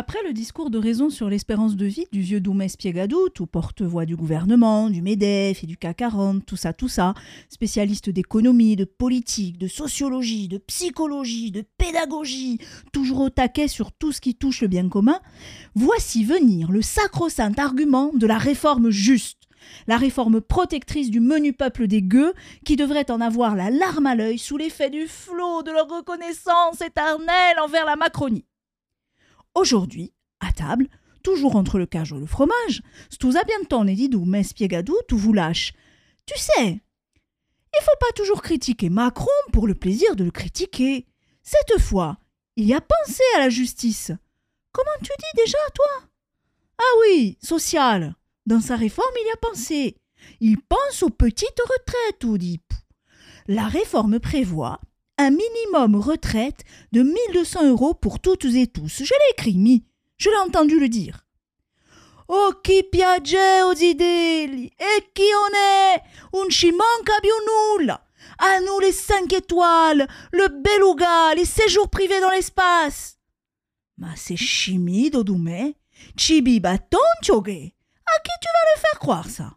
[0.00, 4.06] Après le discours de raison sur l'espérance de vie du vieux Doumès Piegadout, ou porte-voix
[4.06, 7.14] du gouvernement, du MEDEF et du CAC 40, tout ça, tout ça,
[7.48, 12.60] spécialiste d'économie, de politique, de sociologie, de psychologie, de pédagogie,
[12.92, 15.18] toujours au taquet sur tout ce qui touche le bien commun,
[15.74, 19.48] voici venir le sacro-saint argument de la réforme juste,
[19.88, 24.14] la réforme protectrice du menu peuple des gueux, qui devrait en avoir la larme à
[24.14, 28.44] l'œil sous l'effet du flot de leur reconnaissance éternelle envers la Macronie.
[29.54, 30.88] Aujourd'hui, à table,
[31.22, 35.32] toujours entre le cage et le fromage, stusa bientôt ne dit mais spiegadou tout vous
[35.32, 35.72] lâche.
[36.26, 36.80] Tu sais,
[37.74, 41.06] il faut pas toujours critiquer Macron pour le plaisir de le critiquer.
[41.42, 42.18] Cette fois,
[42.56, 44.12] il y a pensé à la justice.
[44.72, 46.08] Comment tu dis déjà, toi?
[46.78, 48.14] Ah oui, social.
[48.46, 49.96] Dans sa réforme, il y a pensé.
[50.40, 52.60] Il pense aux petites retraites, ou dit.
[53.46, 54.80] La réforme prévoit
[55.18, 59.02] un minimum retraite de 1200 euros pour toutes et tous.
[59.02, 59.84] Je l'ai écrit, mi.
[60.16, 61.26] Je l'ai entendu le dire.
[62.28, 66.02] Oh, qui piace aux idées Et qui on est?
[66.34, 67.12] Un manca
[67.78, 68.04] nulla
[68.38, 73.18] À nous les cinq étoiles, le beluga, les séjours privés dans l'espace.
[73.96, 75.76] Ma c'est chimie, Dodoumé
[76.16, 79.56] Chibi bâton, À qui tu vas le faire croire ça?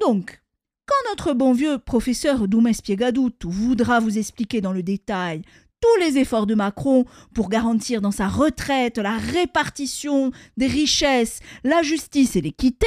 [0.00, 0.41] Donc,
[0.86, 5.42] quand notre bon vieux professeur Doumès Piegadout voudra vous expliquer dans le détail
[5.80, 11.82] tous les efforts de Macron pour garantir dans sa retraite la répartition des richesses, la
[11.82, 12.86] justice et l'équité,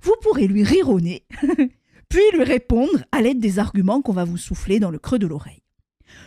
[0.00, 1.26] vous pourrez lui rire au nez,
[2.08, 5.26] puis lui répondre à l'aide des arguments qu'on va vous souffler dans le creux de
[5.26, 5.62] l'oreille.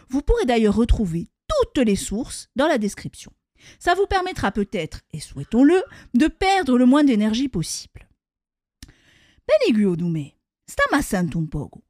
[0.10, 3.32] Vous pourrez d'ailleurs retrouver toutes les sources dans la description.
[3.80, 5.82] Ça vous permettra peut-être, et souhaitons-le,
[6.14, 8.08] de perdre le moins d'énergie possible.
[9.48, 10.36] Beniguo Doumé,
[10.68, 11.84] Stamassant un poco.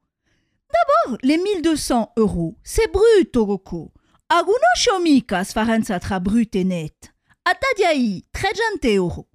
[0.70, 3.92] D'abord, les 1200 euros, c'est brut, Rocco.
[4.28, 7.12] Agunoscio mica sfarenza tra brut et net.
[7.44, 9.28] Atadiai, très gentil euro.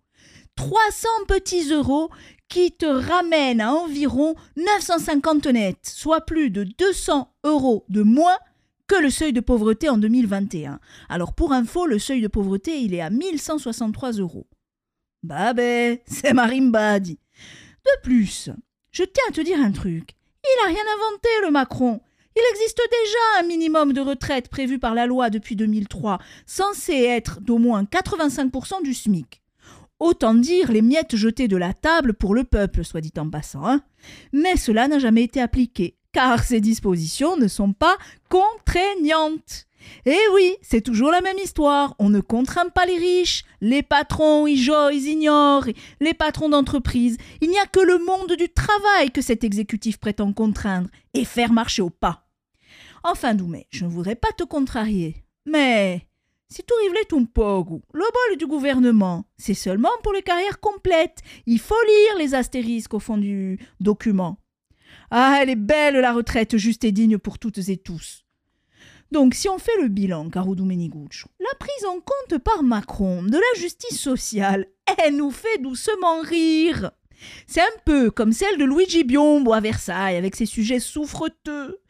[0.56, 2.10] 300 petits euros
[2.50, 8.38] qui te ramènent à environ 950 net, soit plus de 200 euros de moins
[8.88, 10.82] que le seuil de pauvreté en 2021.
[11.08, 14.48] Alors pour info, le seuil de pauvreté, il est à 1163 euros.
[15.24, 17.18] Bah ben, c'est marimbadi.
[17.86, 18.50] De plus,
[18.92, 20.12] je tiens à te dire un truc.
[20.44, 22.02] Il n'a rien inventé, le Macron.
[22.36, 27.42] Il existe déjà un minimum de retraite prévu par la loi depuis 2003, censé être
[27.42, 29.42] d'au moins 85% du SMIC.
[30.00, 33.66] Autant dire les miettes jetées de la table pour le peuple, soit dit en passant.
[33.68, 33.82] Hein.
[34.34, 37.98] Mais cela n'a jamais été appliqué, car ces dispositions ne sont pas
[38.30, 39.68] contraignantes.
[40.06, 41.96] Eh oui, c'est toujours la même histoire.
[42.00, 43.44] On ne contraint pas les riches.
[43.62, 45.66] Les patrons, ils ignorent.
[46.00, 47.18] Les patrons d'entreprise.
[47.42, 51.54] Il n'y a que le monde du travail que cet exécutif prétend contraindre et faire
[51.54, 52.28] marcher au pas.
[53.04, 55.24] Enfin, Doumé, je ne voudrais pas te contrarier.
[55.46, 56.08] Mais
[56.50, 61.20] si tu rivelais ton pogo, le bol du gouvernement, c'est seulement pour les carrières complètes.
[61.48, 64.38] Il faut lire les astérisques au fond du document.
[65.10, 68.26] Ah, elle est belle la retraite juste et digne pour toutes et tous.
[69.12, 73.36] Donc, si on fait le bilan, Caroudou Meniguccio, la prise en compte par Macron de
[73.36, 74.68] la justice sociale,
[75.04, 76.92] elle nous fait doucement rire.
[77.46, 81.82] C'est un peu comme celle de Luigi Biombo à Versailles avec ses sujets souffreteux,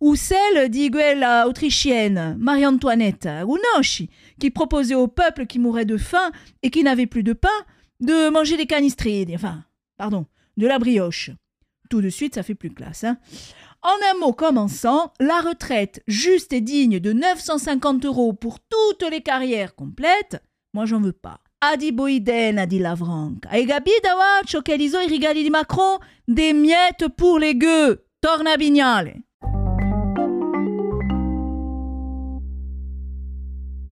[0.00, 4.08] ou celle d'Iguella autrichienne, Marie-Antoinette Gunoschi,
[4.38, 6.30] qui proposait au peuple qui mourait de faim
[6.62, 7.48] et qui n'avait plus de pain
[8.00, 9.64] de manger des canistrines, enfin,
[9.96, 10.26] pardon,
[10.56, 11.30] de la brioche.
[11.88, 13.04] Tout de suite, ça fait plus classe.
[13.04, 13.18] Hein
[13.82, 19.20] en un mot commençant, la retraite juste et digne de 950 euros pour toutes les
[19.20, 20.42] carrières complètes,
[20.74, 21.38] moi j'en veux pas.
[21.60, 23.48] Adi boiden, a dit Lavranca.
[23.56, 28.04] E gabidawa, chocalizo rigali di Macron, des miettes pour les gueux.
[28.20, 29.20] Torna bignale.